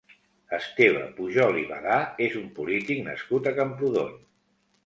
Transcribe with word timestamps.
Esteve 0.57 1.03
Pujol 1.19 1.59
i 1.63 1.65
Badà 1.73 1.99
és 2.29 2.39
un 2.41 2.47
polític 2.57 3.07
nascut 3.11 3.51
a 3.51 3.55
Camprodon. 3.63 4.21